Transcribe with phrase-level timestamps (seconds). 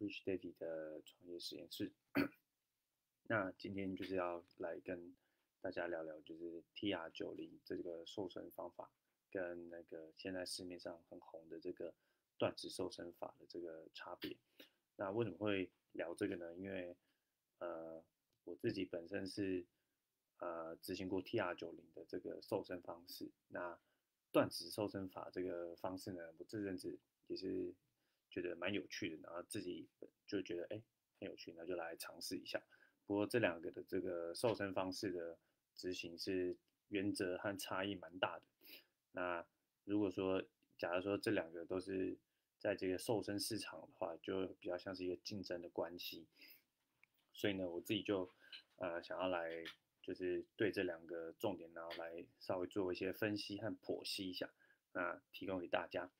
[0.00, 1.92] Rich Daddy 的创业实验室。
[3.24, 5.14] 那今天就是要来跟
[5.60, 8.90] 大家聊聊，就是 TR 九零这个瘦身方法，
[9.30, 11.94] 跟那个现在市面上很红的这个
[12.38, 14.38] 断食瘦身法的这个差别。
[14.96, 16.56] 那为什么会聊这个呢？
[16.56, 16.96] 因为
[17.58, 18.02] 呃，
[18.44, 19.66] 我自己本身是
[20.38, 23.30] 呃执行过 TR 九零的这个瘦身方式。
[23.48, 23.78] 那
[24.32, 27.74] 断食瘦身法这个方式呢，我这阵子也是
[28.30, 29.88] 觉得蛮有趣的，然后自己
[30.26, 30.82] 就觉得哎
[31.18, 32.62] 很有趣，那就来尝试一下。
[33.06, 35.38] 不过这两个的这个瘦身方式的
[35.74, 36.56] 执行是
[36.88, 38.44] 原则和差异蛮大的。
[39.12, 39.44] 那
[39.84, 40.42] 如果说
[40.78, 42.16] 假如说这两个都是
[42.58, 46.26] 在这个瘦身市场的话，就比较像是一个竞争的关系。
[47.32, 48.30] 所以呢，我自己就
[48.76, 49.64] 呃想要来。
[50.02, 54.50] 就是对这两个重点，然后来稍微做一些分析和剖析一下，
[54.94, 56.10] 那提供给大家。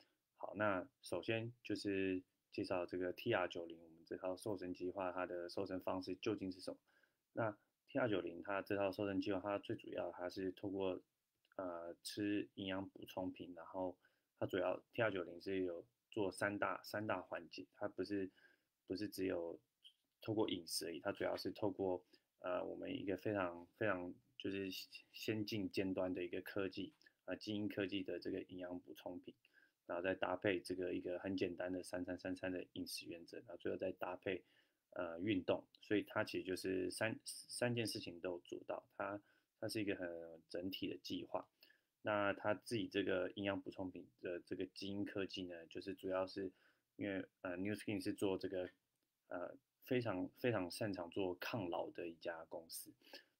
[0.42, 6.78] 好，那首先就是介绍这个 TR 九零，我们这套瘦身计划，它的瘦身方式究竟是什么？
[7.34, 7.54] 那
[7.90, 10.98] TR 九零它这套瘦身计划，它最主要它是透过
[11.56, 13.98] 呃吃营养补充品，然后
[14.38, 18.30] 它主要 TR 九零是有做三大三大环节，它不是
[18.86, 19.60] 不是只有
[20.22, 22.02] 透过饮食而已，它主要是透过
[22.38, 24.70] 呃，我们一个非常非常就是
[25.12, 26.94] 先进尖端的一个科技
[27.26, 29.34] 啊，基因科技的这个营养补充品，
[29.90, 34.44] 然后再搭配这个一个很简单的三餐三餐的饮食原则，然后最后再搭配
[34.90, 39.20] 呃运动，所以它其实就是三三件事情都做到，它
[39.58, 40.08] 它是一个很
[40.48, 41.44] 整体的计划。
[42.02, 46.52] 那它自己这个营养补充品的这个基因科技呢，就是主要是
[46.94, 48.70] 因为呃，New Skin 是做这个
[49.26, 49.56] 呃。
[49.82, 52.92] 非常非常擅长做抗老的一家公司，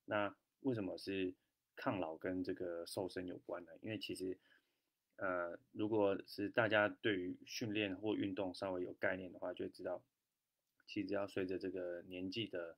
[0.06, 1.32] 那为什么是
[1.76, 3.70] 抗老跟这个瘦身有关呢？
[3.82, 4.36] 因为其实，
[5.20, 10.02] 呃，如果是大家对于训练或运动稍微有概念的话，就知道，
[10.86, 12.76] 其实只要随着这个年纪的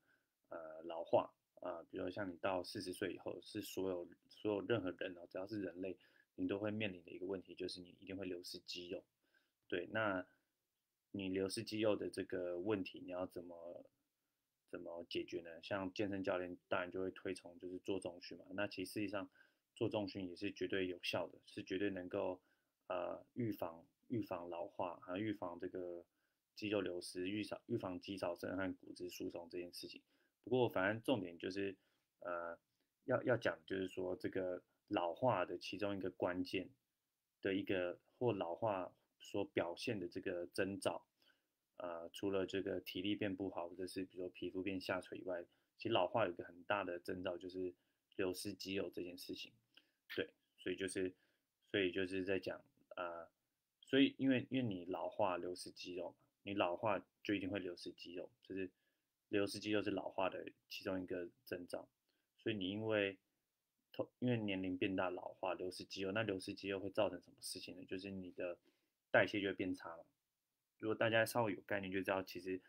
[0.49, 5.97] 呃老化啊，比如说像你到四十岁以后，是所有所有任何人哦，只要是人类，
[6.35, 9.03] 你都会面临的一个问题，就是你一定会流失肌肉。
[9.69, 10.27] 对，那。
[11.15, 13.85] 你流失肌肉的这个问题，你要怎么
[14.71, 15.51] 怎么解决呢？
[15.63, 18.47] 像健身教练当然就会推崇就是做重训嘛。
[18.55, 19.29] 那其实实际上
[19.75, 22.41] 做重训也是绝对有效的，是绝对能够
[22.89, 26.05] 呃预防预防老化，还预防这个
[26.55, 30.03] 肌肉流失，预防预防肌少症和骨质疏松这件事情。
[30.45, 31.77] 不过反正重点就是
[32.21, 32.59] 呃
[33.05, 36.69] 要要讲就是说这个老化的其中一个关键
[37.41, 38.93] 的一个或老化。
[39.25, 41.07] 所表现的这个征兆，
[41.77, 45.45] 呃，除了这个体力变不好，或者是比如说皮肤变下垂以外，
[45.79, 47.73] 其实老化有一个很大的征兆就是
[48.17, 49.53] 流失肌肉这件事情。
[50.15, 50.29] 对，
[50.59, 51.13] 所以就是，
[51.71, 52.63] 所以就是在讲，
[52.97, 53.29] 呃，
[53.81, 58.71] 所以因为因为你老化流失肌肉嘛，你老化就一定会流失肌肉，就是
[59.29, 61.89] 流失肌肉是老化的其中一个征兆。
[62.39, 63.17] 所以你因为
[63.93, 67.85] 头因为年龄变大老化流失肌肉，那流失肌肉会造成什么事情呢？
[67.85, 68.59] 就是你的
[69.11, 70.05] 代谢就会变差了。
[70.79, 72.61] 如果大家稍微有概念，就知道其实，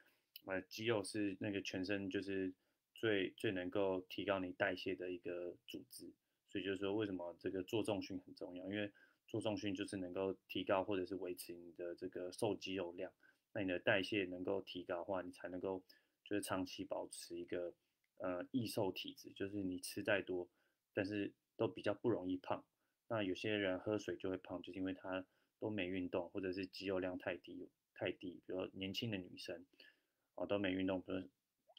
[0.45, 2.53] 呃，肌肉是那个全身就是
[2.93, 6.11] 最最能够提高你代谢的一个组织。
[6.53, 8.63] 所以就是说，为什么这个做重训很重要？
[8.65, 8.89] 因为
[9.27, 13.11] 做重训就是能够提高或者是维持你的这个瘦肌肉量。
[13.51, 15.83] 那你的代谢能够提高的话，你才能够
[16.23, 17.73] 就是长期保持一个
[18.19, 20.47] 呃易瘦体质，就是你吃再多，
[20.93, 22.63] 但是都比较不容易胖。
[23.07, 25.25] 那有些人喝水就会胖，就是因为他。
[25.59, 29.65] 都没运动，或者是肌肉量太低太低，比如年轻的女生，
[30.35, 31.19] 哦都没运动，比如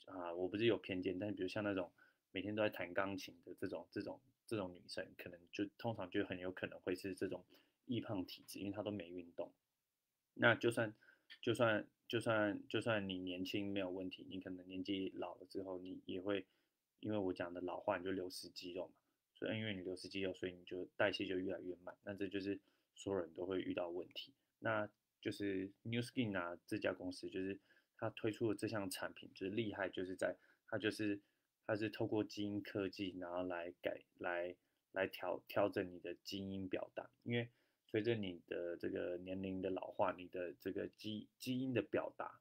[0.06, 1.92] 啊，我不是有偏见，但是比如像那种
[2.32, 7.44] 每天都在弹钢琴的这种这种这种女生，可能就通常就很有可能会是这种
[7.86, 9.52] 易胖体质，因为她都没运动。
[10.34, 10.94] 那就算
[11.40, 16.46] 就算就算就算你年轻没有问题，你可能年纪老了之后，你也会
[17.00, 18.94] 因为我讲的老化，你就流失肌肉嘛，
[19.34, 22.60] 所以因为你流失肌肉，所以你就代谢就越来越慢，那这就是。
[22.96, 24.88] 所有人都会遇到问题，那
[25.20, 27.58] 就是 New Skin 啊这家公司，就是
[27.96, 30.36] 它推出的这项产品，就是厉害，就是在
[30.68, 31.20] 它就是
[31.66, 34.54] 它是透过基因科技，然后来改来
[34.92, 37.48] 来调调整你的基因表达，因为
[37.86, 42.40] 随着你的这个年龄的老化，你的这个基基因的表达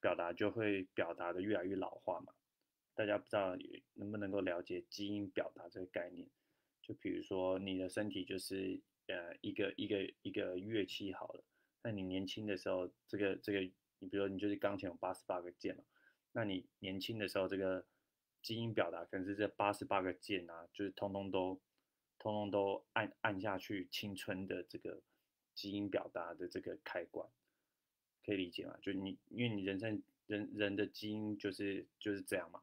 [0.00, 2.32] 表达就会表达的越来越老化嘛。
[2.94, 3.56] 大家不知道
[3.94, 6.28] 能不能够了解基因表达这个概念？
[6.82, 8.80] 就比如说你的身体就是。
[9.08, 11.44] 呃，一个一个一个乐器好了，
[11.84, 13.60] 那你年轻的时候，这个这个，
[14.00, 15.84] 你比如说你就是钢琴有八十八个键嘛，
[16.32, 17.86] 那你年轻的时候，这个
[18.46, 21.60] 基因表达可能是这八十八个键啊，就是通通都
[22.16, 25.02] 通通都按按下去，青春的这个
[25.52, 27.28] 基因表达的这个开关
[28.24, 28.78] 可以理解吗？
[28.80, 32.62] 就你因为你人生人人的基因就是就是这样嘛，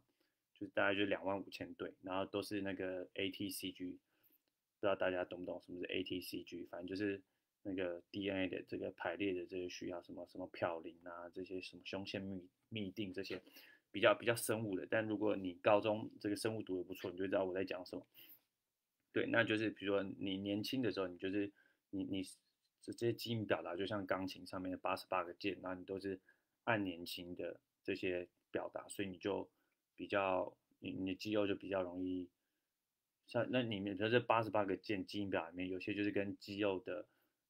[0.53, 6.69] 就是大概就两万五千对，然后都是那个 ATCG，不知道大家懂不懂什么是 ATCG？
[6.69, 7.21] 反正就是
[7.63, 12.41] 那个 DNA 的这个排列的这个需要，什么什么嘌呤啊，这些什么胸腺嘧
[12.71, 13.41] 嘧啶这些
[13.93, 14.85] 比较比较生物的。
[14.89, 18.05] 但如果你高中这个生物读的不错，你就知道我在讲什么。
[19.13, 21.49] 对，那就是比如说你年轻的时候，你就是
[21.91, 22.23] 你你
[22.81, 26.19] 这这些基因表达，就像钢琴上面的八十八个键，那你都是
[26.63, 29.47] 按年轻的这些表达，所以你就
[29.95, 32.27] 比较你你的肌肉就比较容易
[33.27, 37.05] 像那里面它，这八十八个键基因表里面，有些就是跟肌肉的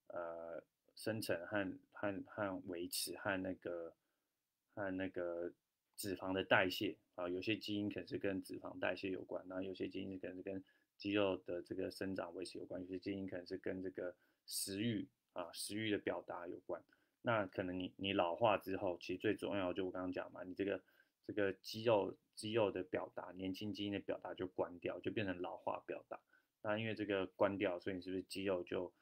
[0.07, 0.62] 呃
[0.95, 3.94] 生成和和和维持和那个
[4.75, 5.51] 和那个
[5.95, 10.63] 脂肪的代谢啊，有些基因可能是跟脂肪代谢有关，那有些基因可能是跟
[10.98, 16.84] 肌肉的这个生长维持有关，有些基因可能是跟这个食欲啊食欲的表达有关。
[17.22, 20.81] 那可能你你老化之后，其实最重要就我刚刚讲嘛，你这个
[21.25, 26.19] 这个肌肉肌肉的表达，年轻基因的表达就关掉，就变成老化表达。
[26.62, 28.94] 那因为这个关掉，所以你是不是肌肉就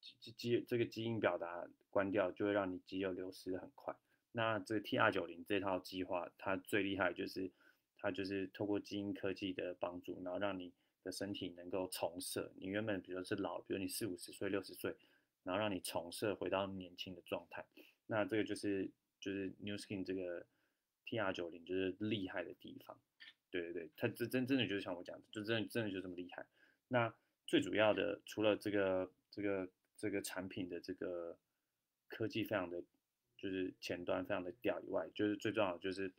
[0.00, 3.96] 肌肌这个基因表达关掉，就会让你肌肉流失的很快。
[4.36, 7.50] 那这 T R 九零这套计划，它最厉害就是
[7.96, 10.72] 它就是透过基因科技的帮助，然后让你。
[11.06, 14.96] 的身体能够重设，你原本比如是老，比如你四五十岁、六十岁，
[15.44, 17.64] 然后让你重设回到年轻的状态，
[18.08, 18.90] 那这个就是
[19.20, 20.44] 就是 New Skin 这个
[21.06, 22.98] TR 九零就是厉害的地方，
[23.52, 26.44] 对对对，它这真真的就是像我讲的，就真的真的就这么厉害。
[26.88, 27.14] 那
[27.46, 31.38] 最主要的，除了这个这个这个产品的这个
[32.08, 32.82] 科技非常的
[33.36, 36.12] 就是前端非常的屌以外，就是最重要的就是。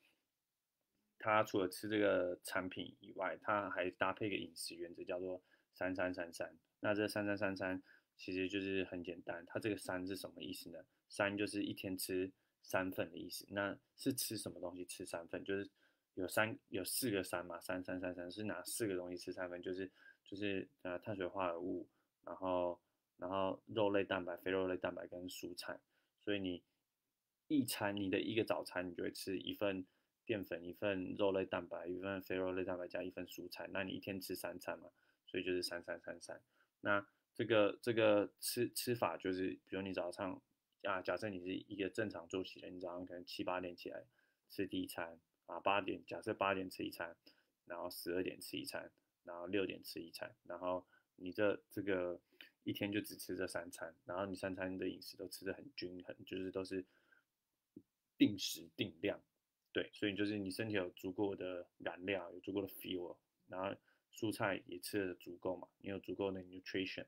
[1.19, 5.41] 它除了吃这个产品以外，它还搭配一个饮食原则，叫做
[5.73, 6.55] 三三三三。
[6.79, 7.81] 那这三三三三
[8.15, 10.77] 其实就是很简单，它这个三是什么意思呢？
[11.09, 12.31] 三就是一天吃
[12.61, 13.47] 三份的意思。
[13.49, 15.43] 那是吃什么东西吃三份？
[15.43, 15.67] 就是
[16.13, 19.89] 有三有四个三嘛，三三三三是拿四个东西吃三份，就是
[20.23, 21.87] 就是呃碳水化合物，
[22.23, 22.79] 然后
[23.17, 25.79] 然后肉类蛋白、非肉类蛋白跟蔬菜。
[26.19, 26.61] 所以你
[27.47, 29.85] 一餐你的一个早餐，你就会吃一份。
[30.25, 34.89] 淀粉一份，肉类蛋白一份，非肉类蛋白加一份蔬菜，那你一天吃三餐嘛，
[35.25, 36.41] 所以就是三三三三。
[36.81, 40.41] 那这个这个吃吃法就是，比如你早上
[40.83, 44.03] 啊，假设你是一个正常作息的，你早上可能七八点起来
[44.49, 47.15] 吃第一餐啊，八点假设八点吃一餐，
[47.65, 48.91] 然后十二点吃一餐，
[49.23, 50.85] 然后六点吃一餐，然后
[51.15, 52.19] 你这这个
[52.65, 56.83] 一天就只吃这三餐，然后你三餐的饮食都吃的很均衡，就是都是
[58.17, 59.21] 定时定量。
[59.73, 63.15] 对，所以就是你身体有足够的燃料，有足够的 fuel，
[63.47, 63.75] 然后
[64.11, 67.05] 蔬菜也吃的足够嘛，你有足够的 nutrition，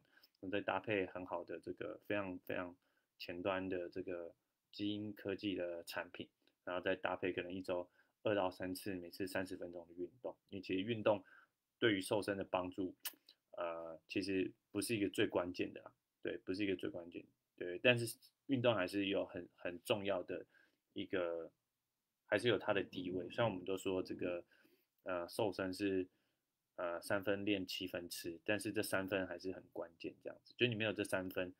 [0.51, 2.75] 再搭配很好的这个非常非常
[3.17, 4.35] 前端的这个
[4.71, 6.29] 基因科技的产品，
[6.63, 7.89] 然后再搭配可能一周
[8.21, 10.35] 二到三次，每次三十分钟的运动。
[10.50, 11.23] 你其实运动
[11.79, 12.94] 对于瘦身的帮助，
[13.57, 15.91] 呃，其实不是一个最关键的，
[16.21, 17.25] 对，不是一个最关键，
[17.57, 18.15] 对，但是
[18.45, 20.45] 运动还是有很很重要的
[21.01, 21.51] 一个。
[22.31, 24.46] 还是有它的地位，虽然我们都说这个，
[25.01, 26.07] 呃，瘦身是，
[26.75, 30.13] 呃，三分练七分吃，但是这三分还是很关键。
[30.22, 31.51] 这样子，就你没有这三分，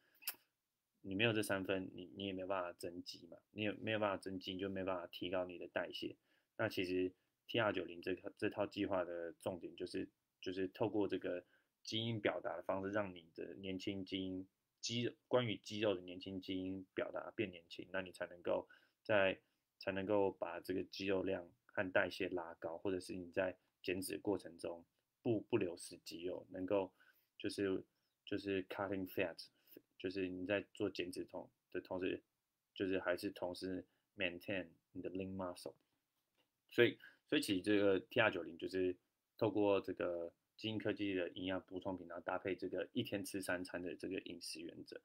[1.02, 6.16] 你没有这三分，你你也没有办法增肌嘛，你也没有办法增肌，你就没办法提高你的代谢。
[6.56, 7.12] 那其实
[7.48, 10.08] T 二九零这套这套计划的重点就是，
[10.40, 11.44] 就是透过这个
[11.82, 14.48] 基因表达的方式，让你的年轻基因
[14.82, 18.70] 肌关于肌肉的年轻基因表达变年轻，那你才能够
[19.04, 19.40] 在
[19.80, 24.86] 才能够把这个肌肉量和代谢拉高，或者是你在减脂过程中
[25.22, 26.94] 不不流失肌肉，能够
[27.38, 27.84] 就是
[28.26, 29.38] 就是 cutting fat，
[29.98, 32.22] 就是你在做减脂同的同时，
[32.74, 33.86] 就是还是同时
[34.18, 35.76] maintain 你的 lean muscle。
[36.70, 38.96] 所以所以其实这个 T R 九零就是
[39.38, 45.00] 透过这个基因科技的营养补充品，然后搭配这个一天吃三餐的这个饮食原则。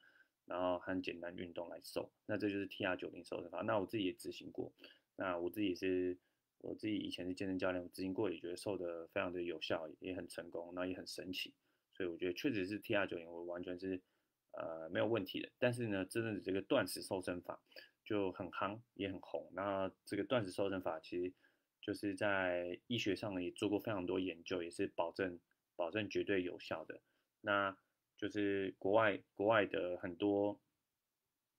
[0.47, 3.63] 然后很简单运动来瘦，那这就是 T R 九零瘦身法。
[3.63, 4.73] 那我自己也执行过，
[5.17, 6.17] 那我自己是，
[6.59, 11.55] 我自己以前是健身教练，我执行过也觉得瘦的非常的有效，也很成功，那也很神奇。
[11.93, 14.01] 所以我觉得确实是 T R 九零，我完全是
[14.53, 15.49] 呃没有问题的。
[15.59, 17.61] 但是呢，真正的这个断食瘦身法
[18.05, 19.49] 就很夯，也很红。
[19.53, 21.33] 那这个断食瘦身法其实
[21.81, 25.39] 就是在医学上也做过非常多研究，也是保证
[25.77, 27.01] 保证绝对有效的。
[27.41, 27.77] 那
[28.25, 30.59] 就是国外国外的很多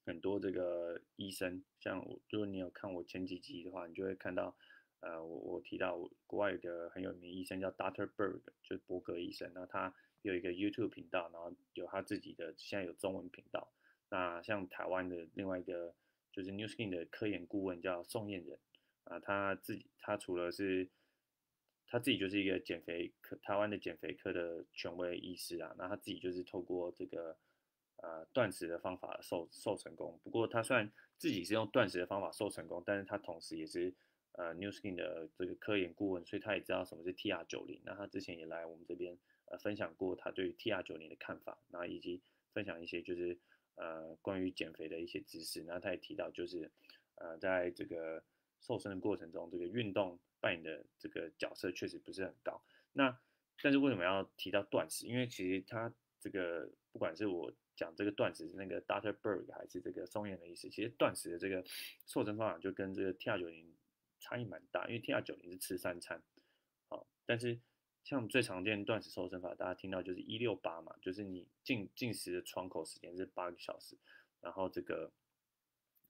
[0.03, 4.57] 很多这个医生，像我，如果你有看我前几集的话，你就会看到，
[4.99, 5.95] 呃，我我提到
[6.25, 9.93] 国外的很有名医生叫 Doctor Berg，就是伯格医生，那他
[10.23, 13.71] 有一个 YouTube 频道，然后有他自己的现在有中文频道。
[14.09, 15.93] 那像台湾的另外一个
[16.31, 18.57] 就是 New Skin 的科研顾问叫宋燕人
[19.03, 20.89] 啊，他自己他除了是
[21.87, 27.37] 他自己就是一个减肥科台湾的减肥科的权威医师啊，那他自己就是透过这个
[27.97, 30.19] 呃断食的方法瘦瘦成功。
[30.23, 33.93] 不过他虽然自己是用断食的方法瘦成功，但是他同时也是
[34.33, 37.81] 呃 New Skin 的这个科研顾问，所以他也知道什么是 TR 九零。
[37.85, 42.21] 那他之前也来我们这边呃分享过他对于 TR 九零的看法，然后以及
[42.53, 43.37] 分享一些就是。
[43.77, 46.71] 呃，关于减肥的一些知识，那他也提到，就是
[47.15, 48.23] 呃，在这个
[48.65, 52.61] 瘦身的过程中，这个运动扮演的这个角色确实不是很高。
[52.93, 53.17] 那
[53.61, 55.05] 但是为什么要提到断食？
[55.05, 61.63] 因为其实他这个不管是我讲这个断食是那个 Doctor Berg 还是这个松岩的意思，其实断食的这个
[62.05, 63.75] 瘦身方法就跟这个 T R 九零
[64.19, 66.23] 差异蛮大，因为 T R 九零是吃三餐，
[66.87, 67.59] 好，但是。
[68.03, 73.97] 像最常见断食瘦身法，大家听到就是一六八嘛，就是你进进食的窗口时间是八个小时，
[74.41, 75.11] 然后这个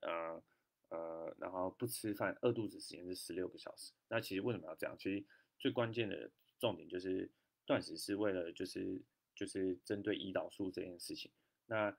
[0.01, 0.43] 呃
[0.89, 3.93] 呃，然后不吃饭饿肚子时间是十六个小时。
[4.07, 4.95] 那其实为什么要这样？
[4.97, 5.25] 其实
[5.59, 7.31] 最关键的重点就是
[7.65, 9.01] 断食是为了就是
[9.35, 11.31] 就是针对胰岛素这件事情。
[11.65, 11.97] 那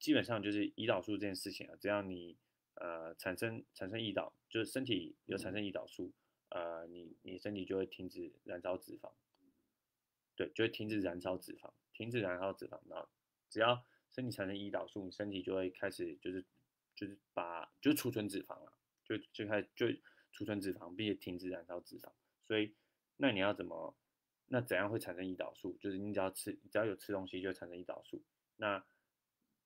[0.00, 2.36] 基本上就是胰岛素这件事情啊，只要你
[2.74, 6.12] 呃产生产生胰岛，就是身体有产生胰岛素。
[6.50, 9.12] 呃，你你身体就会停止燃烧脂肪，
[10.34, 13.06] 对，就会停止燃烧脂肪，停止燃烧脂肪，然后
[13.50, 16.42] 只要身体产生胰岛素，你身体就会开始就是
[16.98, 18.72] 就是把就储存脂肪了，
[19.04, 19.86] 就就开始就
[20.32, 22.10] 储存脂肪，并且停止燃烧脂肪。
[22.46, 22.74] 所以
[23.16, 23.96] 那你要怎么？
[24.46, 25.78] 那怎样会产生胰岛素？
[25.80, 28.24] 就是你只要吃，只要有吃东西就会产生胰岛素。
[28.56, 28.84] 那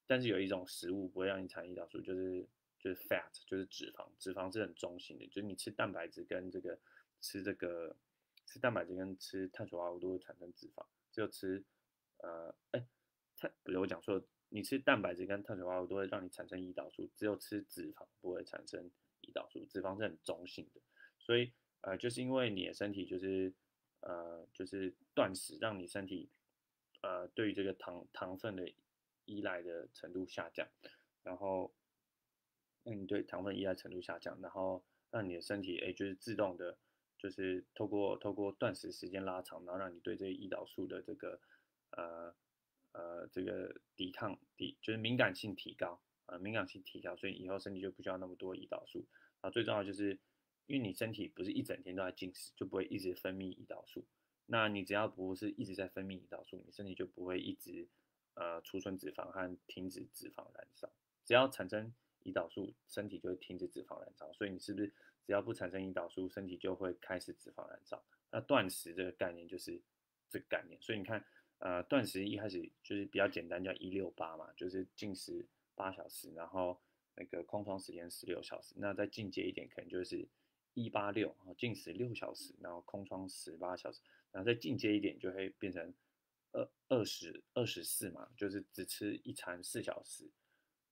[0.07, 2.47] 但是有一种食物不会让你产生胰岛素，就是。
[2.83, 6.77] 就是 fat，就是脂肪，脂肪是很中性的，就是你吃蛋白质跟这个
[7.21, 7.97] 吃这个
[8.45, 11.65] 吃蛋白质跟吃碳水化合物都会产生脂肪，只有吃
[12.17, 12.85] 呃哎
[13.37, 14.21] 碳不是我讲说，
[14.53, 18.91] 你吃蛋白质跟碳水化合物都会让你产生胰岛素，只有吃脂肪不会产生
[19.23, 20.81] 胰岛素，脂肪是很中性的，
[21.19, 23.53] 所以呃就是因为你的身体就是
[24.01, 26.31] 呃就是断食，让你身体
[27.01, 28.71] 呃对于这个糖糖分的
[29.25, 30.69] 依赖的程度下降，
[31.23, 31.73] 然后。
[32.85, 36.77] 嗯对糖分依赖程度下降，然后让你的身体哎，就是自动的，
[37.17, 41.41] 就是透过透过断食时间拉长，然后让你对这胰岛素的这个
[41.91, 42.35] 呃
[42.93, 49.07] 呃这个抵抗抵就是敏感性提高啊，敏感性提高，所以以后身体就不需要那么多胰岛素
[49.41, 49.51] 啊。
[49.51, 50.19] 最重要就是
[50.67, 54.07] 因为你身体不是一整天都在进食，就不会一直分泌胰岛素。
[54.47, 57.89] 那你只要不是一直在分泌胰岛素，你身体就不会一直
[58.35, 60.91] 呃储存脂肪和停止脂肪燃烧，
[61.25, 61.93] 只要产生。
[62.25, 64.87] 胰岛素，身体就会停止脂肪燃烧，所以你是不是
[65.27, 68.01] 只要不产生胰岛素，身体就会开始脂肪燃烧？
[68.31, 69.83] 那断食这个概念就是
[70.31, 71.25] 这个概念，所以你看，
[71.63, 76.81] 呃，断食一开始就是比较简单，叫一六八嘛，就是进食八小时，然后
[77.15, 78.75] 那个空窗时间十六小时。
[78.77, 80.27] 那再进阶一点，可能就是
[80.75, 84.01] 一八六，进食六小时，然后空窗十八小时。
[84.33, 85.95] 然后再进阶一点，就会变成
[86.53, 90.29] 二二十二十四嘛，就是只吃一餐四小时，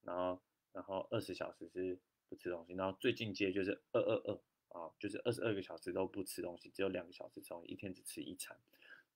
[0.02, 0.40] 然后。
[0.72, 1.98] 然后二十小时是
[2.28, 8.56] 不吃东西，然后最进阶就是二二二啊，就是二十二个小时都不吃东西，只有两个小时吃东西，一天只吃一餐。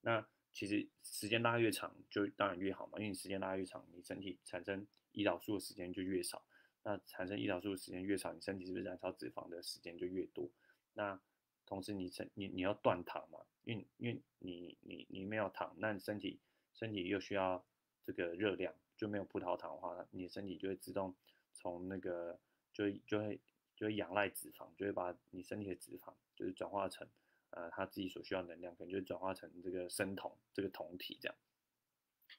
[0.01, 6.43] 那其实时间拉越长，就当然越好嘛，因为你时间拉越长，你身体产生胰岛素的时间就越少。
[6.81, 10.49] 那产生胰岛素的时间越少，你身体是不是燃烧脂肪的时间就越多？
[10.93, 11.19] 那
[11.65, 16.39] 同时你身你你要断糖嘛，因为因为你你你没有糖，那你身体
[16.73, 17.63] 身体又需要
[18.05, 21.13] 这个热量，就没有葡萄糖的话，你身体就会自动。
[21.57, 22.37] 从那个
[22.73, 23.39] 就就会
[23.75, 27.07] 就会仰赖脂肪，就会把你身体的脂肪就是转化成
[27.55, 31.35] 呃他自己所需要能量，可能就转化成这个生酮这个酮体这样。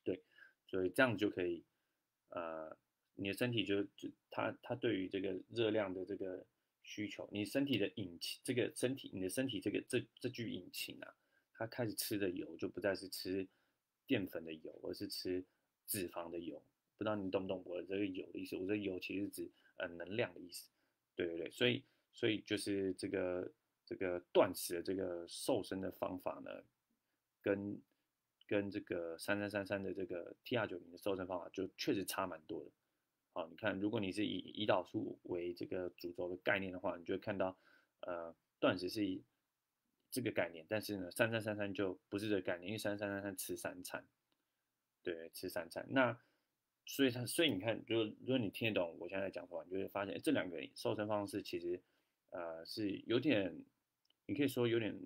[0.04, 0.22] 对，
[0.66, 1.64] 所以这样就可以
[2.28, 2.76] 呃
[3.16, 6.46] 你的身体就就它它对于这个热量的这个
[6.82, 11.14] 需求，你身体的引擎这个身体你的身体这个这这具引擎啊，
[11.54, 13.48] 它开始吃的油就不再是吃
[14.06, 15.44] 淀粉的油，而是吃
[15.86, 16.62] 脂肪的油。
[16.98, 18.56] 不知道你懂不懂我这个油的意思？
[18.56, 20.70] 我这油其实指呃能量的意思，
[21.14, 21.82] 对对对，所以
[22.12, 23.52] 所以就是这个
[23.86, 26.50] 这个断食的这个瘦身的方法呢，
[27.40, 27.80] 跟
[28.46, 32.70] 跟这个三三三三的这个 T R 九零的瘦身方法就确实差蛮多的。
[33.32, 37.56] 好，你看，如果你是以胰岛素为这个主轴的概念的话，你就会看到
[38.00, 39.24] 呃断食是以
[40.10, 44.06] 这个概念，但是呢三三三三就不是这个概念，因为三三三三吃三餐，
[45.02, 46.18] 对，吃三餐那。
[46.88, 51.82] 所以它，所以你看，如果如果你听得懂我现在讲话，你就会发现这两个瘦身方式其实，
[52.30, 53.52] 呃，是有点，
[54.26, 54.98] 你可以说有点，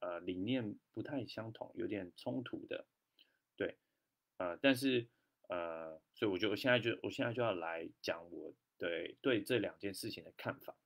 [0.00, 2.86] 呃，理念不太相同，有点冲突的，
[3.56, 3.76] 对，
[4.38, 5.06] 呃，但是，
[5.48, 10.76] 呃，所以我就我现在就我现在就要来讲我对对这两件事情的看法。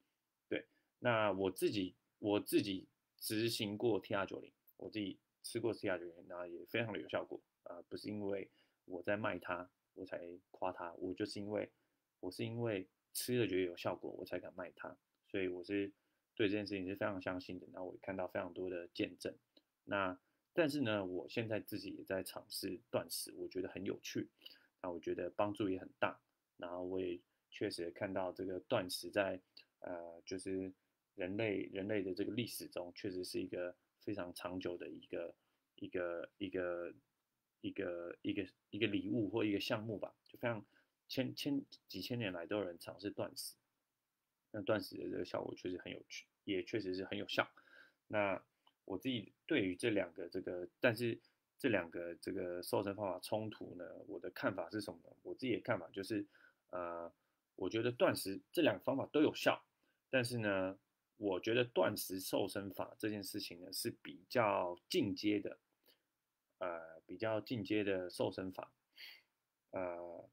[0.48, 0.66] 对，
[0.98, 2.88] 那我自己我自己
[3.18, 8.50] 执行过 TR 九零，我自己吃过 TR 九零，然后也非常的有效果啊，不是因为
[8.84, 11.70] 我在卖它我才夸它，我就是因为
[12.20, 14.96] 我是因为吃了觉得有效果，我才敢卖它，
[15.28, 15.92] 所以我是
[16.34, 17.66] 对这件事情是非常相信的。
[17.72, 19.34] 那我也看到非常多的见证。
[19.84, 20.18] 那
[20.52, 24.28] 但是呢，我现在自己也在尝试断食，我觉得很有趣，
[24.82, 26.20] 那我觉得帮助也很大。
[26.58, 27.18] 然后我也
[27.50, 29.40] 确实看到这个断食在
[29.80, 30.72] 呃，就是
[31.14, 35.34] 人类人类的这个历史中，确实是一个非常长久的一个
[35.76, 36.94] 一个一个
[37.62, 40.64] 一个一个一个礼物或一个项目吧，就非常
[41.08, 43.54] 千千几千年来都有人尝试断食，
[44.52, 47.50] 那断食的这个效果确实很有趣，也确实是很有效。
[48.06, 48.40] 那
[48.84, 51.18] 我自己对于这两个这个，但是
[51.58, 55.16] 这两个这个瘦身方法冲突呢，我的看法是什么呢？
[55.22, 56.26] 我自己的看法就是，
[56.70, 57.12] 呃，
[57.56, 59.64] 我觉得断食这两个方法都有效，
[60.10, 60.78] 但是呢，
[61.16, 65.58] 我觉得断食瘦身法这件事情呢是比较进阶的，
[66.58, 68.72] 呃，比较进阶的瘦身法，
[69.70, 70.28] 呃，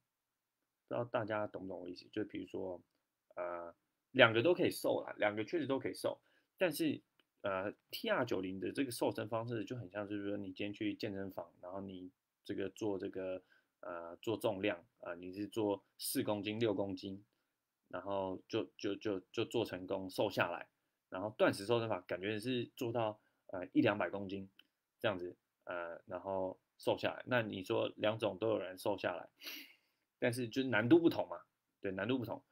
[0.87, 2.07] 不知道大家懂不懂我意思？
[2.11, 2.81] 就比如说，
[3.35, 3.73] 呃，
[4.11, 6.19] 两个都可以瘦啦，两个确实都可以瘦，
[6.57, 7.01] 但是。
[7.41, 12.11] 呃，T R 九零的这个瘦身方式就很像，是说你今天去健身房，然后你
[12.43, 13.41] 这个做这个
[13.79, 17.23] 呃做重量啊，你是做四公斤、六公斤，
[17.87, 20.67] 然后就就就就做成功瘦下来，
[21.07, 23.17] 然后断食瘦身法感觉是做到
[23.53, 24.49] 呃一两百公斤
[24.99, 27.23] 这样子，呃然后瘦下来。
[27.25, 29.29] 那你说两种都有人瘦下来，
[30.19, 31.39] 但是就难度不同嘛，
[31.79, 32.43] 对，难度不同。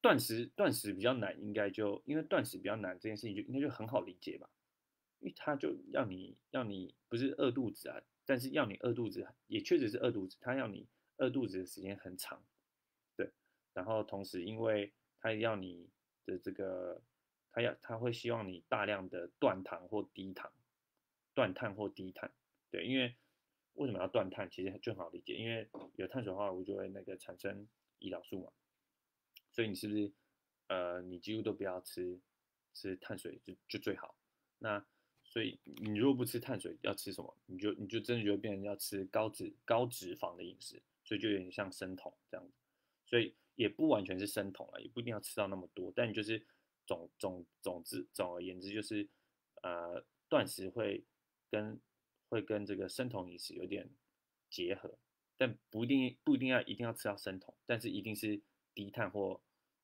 [0.00, 4.48] 断食断食比较难，应该就因为断食比较难这件事情就应该就很好理解吧，
[5.18, 10.86] 因为他就要你要你不是饿肚子啊，但是要你饿肚子也确实是饿肚子，他要你
[11.16, 12.42] 饿肚子的时间很长，
[13.16, 13.30] 对，
[13.74, 15.90] 然后同时因为他要你
[16.24, 17.02] 的这个
[17.50, 20.52] 他要他会希望你大量的断糖或低糖，
[21.34, 22.30] 断碳或低碳，
[22.70, 23.16] 对，因为
[23.74, 24.48] 为什么要断碳？
[24.48, 27.66] 其实就很好理解，因为有碳水化合物就会那个产生
[27.98, 28.52] 胰岛素嘛。
[29.58, 30.12] 所以你是不是，
[30.68, 32.16] 呃，你几乎都不要吃
[32.74, 34.14] 吃碳水就就最好。
[34.60, 34.86] 那
[35.24, 37.36] 所以你如果不吃碳水，要吃什么？
[37.46, 42.52] 你就你就真的就会变成要吃高脂高脂肪的饮食，所以就有点像生酮这样子。
[43.04, 45.92] 所以也不完全是生酮了，也不一定要吃到那么多。
[45.92, 46.40] 但就是
[46.86, 49.08] 总总总之总而言之，就是
[49.62, 51.02] 呃断食会
[51.50, 51.80] 跟
[52.28, 53.90] 会跟这个生酮饮食有点
[54.48, 54.96] 结合，
[55.36, 58.40] 但不一定不一定要一定要吃到生酮，但是一定是
[58.72, 59.40] 低碳或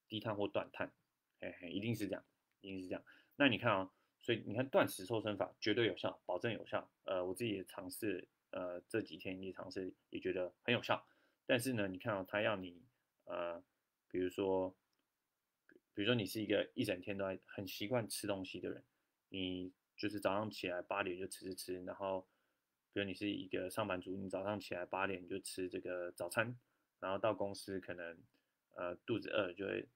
[0.08, 0.92] 低碳或断碳，
[1.40, 2.24] 嘿嘿，一定是这样，
[2.60, 3.04] 一定是这样。
[3.36, 3.90] 那你看啊，
[4.20, 6.88] 所以你看断食瘦身法绝对有效，保证有效。
[7.04, 11.06] 呃，我自己也尝试，呃，这几天也尝试，也觉得很有效。
[11.46, 12.82] 但是呢，你看啊，他要你，
[13.24, 13.62] 呃，
[14.08, 14.74] 比如说，
[15.94, 18.84] 比如说你是一个一整天都很习惯吃东西的人，
[19.28, 22.26] 你就是早上起来八点就吃吃吃，然后，
[22.92, 26.56] 比如你是一个上班族，你早上起来八点就吃这个早餐，
[27.00, 28.16] 然后到公司可能。
[28.74, 29.88] 呃，肚子饿就会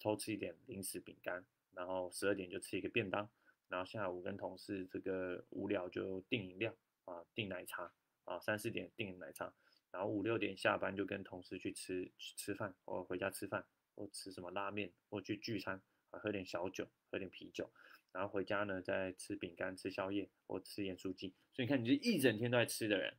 [0.00, 3.28] 偷吃一点零食饼干，然后十二点就吃一个便当，
[3.68, 7.92] 然后下午跟同事这个无聊就订饮料啊，订奶茶
[8.24, 9.52] 啊，三四点订奶茶，
[9.90, 17.68] 然后五六点下班就跟同事去吃吃饭，或回家吃饭，或吃什么拉面，或去聚餐啊，喝点小酒，喝点啤酒，
[18.12, 23.16] 然后回家呢再吃饼干，吃宵夜或吃盐酥鸡，所以你看，你就一整天都在吃的人，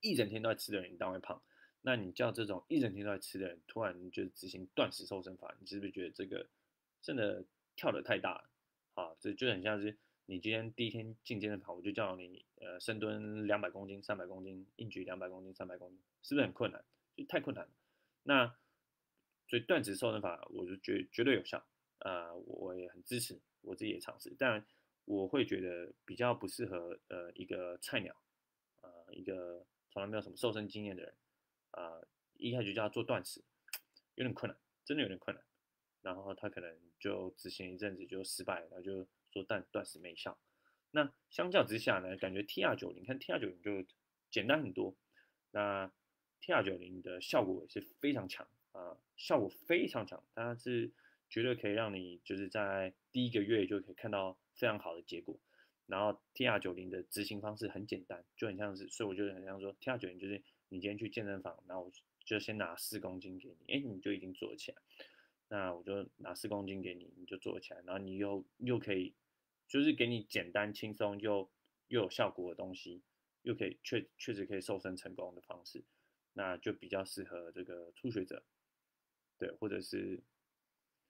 [0.00, 1.42] 一整天都在吃的人，你当然会胖。
[1.86, 6.44] 那你叫这种一整天都在吃的人，突然就执行断食瘦身法，你是不是觉得这个
[7.00, 7.44] 真的
[7.76, 8.50] 跳得太大了？
[8.94, 9.96] 啊，这就很像是
[10.26, 16.84] 你今天第一天进健身房，我就叫你呃深蹲两百公斤、三百公斤，硬举两百公斤、三百公斤，是不是很困难？
[17.16, 17.70] 就太困难了。
[18.24, 18.52] 那
[19.46, 21.64] 所以断食瘦身法，我就觉绝对有效，
[22.00, 24.66] 呃，我也很支持，我自己也尝试，但
[25.04, 28.12] 我会觉得比较不适合呃一个菜鸟，
[28.80, 31.14] 呃一个从来没有什么瘦身经验的人。
[31.76, 32.00] 啊，
[32.38, 33.44] 一开始就叫他做断食，
[34.14, 35.44] 有点困难，真的有点困难。
[36.00, 40.38] 然后他可能就执行一阵子就失败，然后就说断断食没效。
[40.90, 43.84] 那相较之下呢，感觉 T R 九零，看 T R 九零就
[44.30, 44.96] 简单很多。
[45.50, 45.92] 那
[46.40, 50.90] T R 九零的效果也是非常强啊，效果非常强，它是
[51.28, 55.38] 绝对可以让你就是在第一个月就可以看到非常好的结果。
[55.86, 60.42] 然后 T R 九零的执行方式很简单，就很像是，所以我觉得很像说 T R 九零就是。
[60.68, 61.92] 你今天去健身房，然后我
[62.24, 64.78] 就先拿四公斤给你，哎，你就已经做起来。
[65.48, 69.14] 那我就拿四公斤给你，你就做起来，然后你又又可以，
[69.68, 71.48] 就是给你简单轻松又
[71.88, 73.02] 又有效果的东西，
[73.42, 75.84] 又可以确确实可以瘦身成功的方式，
[76.32, 78.44] 那就比较适合这个初学者。
[79.38, 80.20] 对，或者是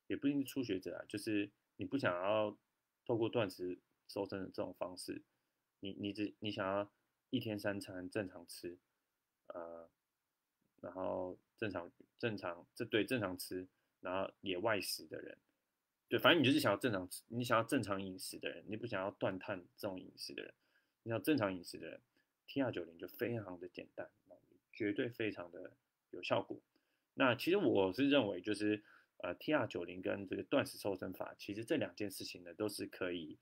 [0.07, 2.59] 也不一定是初学者啊，就是你不想要
[3.07, 5.23] 透过断食瘦身的这种方式，
[5.81, 6.93] 你你只你想要
[7.31, 8.77] 一天三餐正常吃，
[9.49, 9.89] 呃，
[10.81, 13.67] 然后正常正常这对正常吃，
[14.01, 15.37] 然后也外食的人，
[16.09, 20.55] 对，反正你就是想要正常吃，你想要正常饮食的人，你不想要断碳这种饮食的人，
[21.03, 22.01] 你想要正常饮食的人
[22.47, 24.09] ，T R 九零就非常的简单，
[24.73, 25.73] 绝对非常的
[26.11, 26.59] 有效果。
[27.15, 28.83] 那其实我是认为，就是
[29.19, 33.39] 呃，T R 九零跟这个断食瘦身法，其实这两件事情呢，都是可以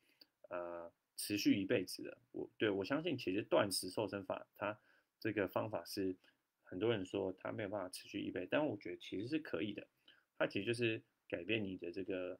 [0.49, 2.17] 呃持续一辈子的。
[2.31, 4.79] 我对我相信，其实断食瘦身法它
[5.25, 6.15] 这个方法是
[6.63, 9.89] 很多人说它没有办法持续一辈，但我觉得其实是可以的。
[10.37, 12.39] 它其实就是改变你的这个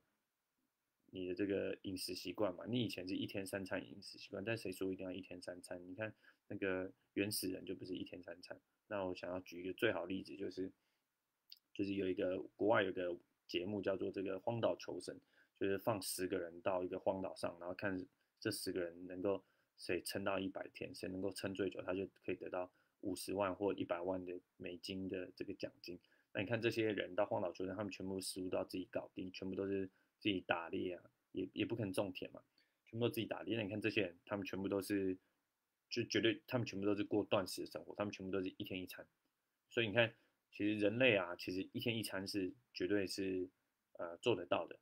[1.07, 2.65] 你的这个饮食习惯嘛。
[2.69, 5.83] 你以前是一天三餐饮食习惯，但谁说一定要一天三餐？
[5.89, 6.15] 你看
[6.49, 8.61] 那个原始人就不是一天三餐。
[8.87, 10.71] 那我想要举一个最好例子就是。
[11.77, 13.19] 就是有一个国外有个
[13.49, 15.19] 节目叫做这个荒岛求生，
[15.57, 18.07] 就是放十个人到一个荒岛上，然后看
[18.39, 19.45] 这十个人能够
[19.77, 25.99] 谁撑到一百天，谁能够撑最久，他就可以得到五十万或一百万的美金的这个奖金。
[26.33, 29.87] 那你看这些人到荒岛求生，他们全部食物都要自己搞定，全部都是
[30.19, 32.43] 自己打猎啊，也也不可能种田嘛，
[32.87, 33.57] 全部都自己打猎。
[33.57, 35.17] 那你看这些人，他们全部都是
[35.89, 39.07] 就绝对，他们全部都是过断食的生活，他们全部都是一天一餐，
[39.69, 40.15] 所以你看。
[40.57, 43.51] 其实人类啊，其实一天一餐是绝对是
[43.95, 44.79] 呃做得到的，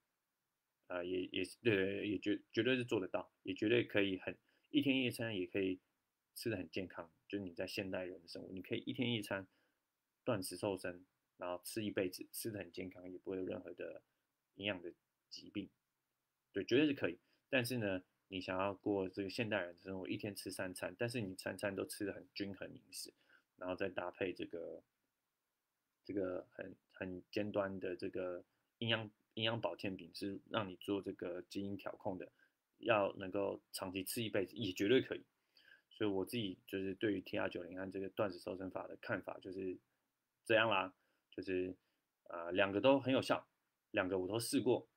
[0.87, 4.37] 啊也也是对，也绝绝对是做得到，也绝对可以很
[4.73, 5.79] 一天一餐也可以
[6.35, 7.09] 吃的很健康。
[7.29, 9.47] 就是你在现代人的生活，你可以一天一餐
[10.25, 11.05] 断食瘦身，
[11.37, 14.03] 然后吃一辈子，吃的很健康，也不会有任何的
[14.57, 14.93] 营养的
[15.31, 15.71] 疾病，
[16.53, 17.21] 对，绝对是可以。
[17.49, 23.13] 但是呢，你想要过这个现代人的生活，一天吃三餐，但是你餐餐都吃的很均衡饮食，
[23.57, 24.83] 然后再搭配这个。
[26.05, 28.45] 这个很很尖端的这个
[28.79, 32.33] 营养营养保健品是让你做这个基因调控的，
[32.83, 35.25] 要能够长期吃一辈子也绝对可以。
[35.91, 39.79] 所以我自己就是对于 T R 九零和这个断食瘦身法的看法就是
[40.45, 40.93] 这样啦，
[41.31, 41.75] 就是
[42.29, 43.47] 啊两个都很有效，
[43.91, 44.89] 两个我都试过，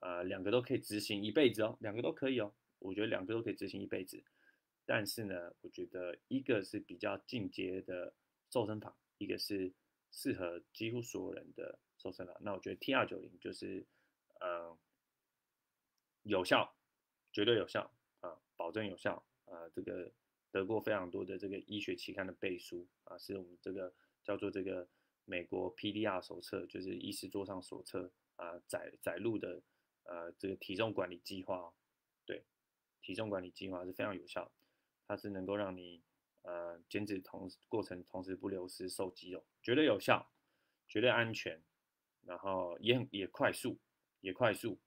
[0.00, 4.22] 啊两个都可以执行一辈子哦，两个都可以哦，我觉得两个都可以执行一辈子。
[4.84, 8.14] 但是呢，我觉得一个是比较进阶的
[8.50, 9.72] 瘦身法，一个是。
[10.16, 13.84] 适合几乎所有人的瘦身法，那我觉得 T R 九零就是，
[14.38, 14.78] 嗯，
[16.22, 16.72] 有效，
[17.34, 20.10] 绝对有效啊，保证有效啊，这个
[20.50, 23.92] 得过非常多的这个医学期刊的背书啊，是我们这个
[24.22, 24.88] 叫做这个
[25.26, 29.60] 美国 P D R 手册，就是医师桌上手册啊载载入的
[30.04, 31.74] 呃这个体重管理计划，
[32.24, 32.42] 对，
[33.02, 34.50] 体重管理计划是非常有效，
[35.06, 36.02] 它是能够让你。
[36.46, 40.30] 呃，减脂同时过程同时不流失瘦肌肉，绝对有效，
[40.86, 41.64] 绝对安全，
[42.20, 43.80] 然后也很也快速，
[44.20, 44.78] 也快速，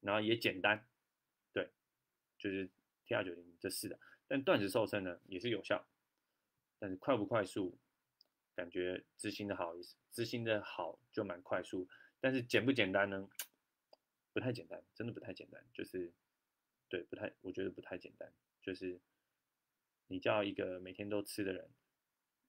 [0.00, 0.89] 然后也简单，
[2.40, 2.68] 就是
[3.06, 3.96] T R 九零这四的。
[4.26, 5.86] 但断食瘦身呢也是有效，
[6.80, 7.78] 但是快不快速，
[8.56, 9.72] 感觉执行的好，
[10.10, 11.86] 执行的好就蛮快速，
[12.20, 13.30] 但是简不简单呢？
[14.32, 16.12] 不太简单，真的不太简单，就是
[16.88, 19.00] 对，不太，我觉得不太简单，就是。
[20.12, 21.70] 你叫一个每天都吃的人，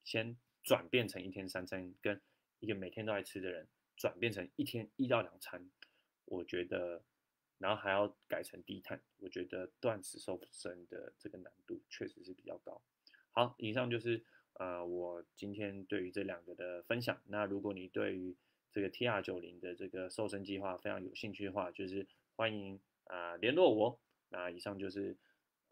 [0.04, 2.19] 先转变成一天三餐，跟
[2.58, 5.69] 一个每天都爱吃的人转变成一天一到两餐，
[6.25, 7.04] 我觉得，
[7.62, 12.82] 然后还要改成低碳，我觉得断食瘦身的这个难度确实是比较高。
[13.32, 14.21] 好，以上就是
[14.56, 17.21] 呃我今天对于这两个的分享。
[17.28, 18.36] 那如果你对于
[18.74, 24.00] 这个 T R 九零的这个瘦身计划非常有兴趣的话，就是欢迎啊联络我。
[24.30, 25.15] 那以上就是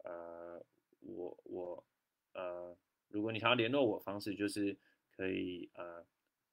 [0.04, 0.64] 呃。
[1.02, 1.82] 我我
[2.34, 2.76] 呃，
[3.08, 4.76] 如果你想要联络我，方式就是
[5.16, 6.04] 可以呃，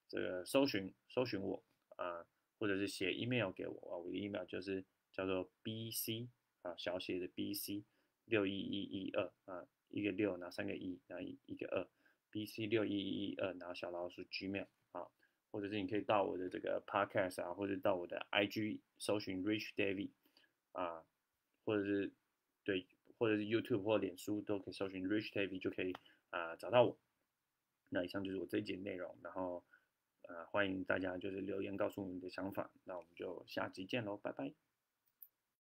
[0.08, 1.62] 这个搜寻搜寻我
[1.98, 2.26] 啊，
[2.58, 4.86] 或者是写 email 给我啊，我的 email 就是
[5.18, 6.30] 叫做 bc
[6.62, 7.84] 啊，小写的 bc
[8.26, 11.86] 六一一一二啊，一个六拿三个一，然后一一个二
[12.32, 15.08] ，bc 六一一一二拿小老鼠 gmail 啊，
[15.52, 20.12] 或者是你可以到我的这个 podcast 啊，或者到我的 IG 搜寻 rich david
[20.72, 21.04] 啊，
[21.66, 22.14] 或者是
[22.64, 22.88] 对。
[23.20, 25.92] 或者是 YouTube 或者脸书都可以搜寻 Rich David 就可以
[26.30, 27.00] 啊找到我。
[27.90, 29.64] 那以上就是我这一节内容，然后
[30.28, 34.67] 呃欢迎大家就是留言告诉我你的想法，那我们就下集见喽，拜拜。